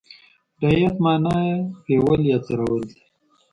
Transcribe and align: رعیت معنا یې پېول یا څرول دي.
رعیت 0.63 0.95
معنا 1.03 1.33
یې 1.47 1.55
پېول 1.83 2.21
یا 2.31 2.37
څرول 2.45 2.81
دي. 2.91 2.99